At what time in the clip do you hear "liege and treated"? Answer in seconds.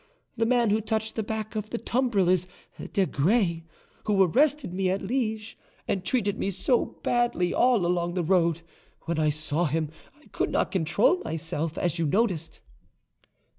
5.03-6.39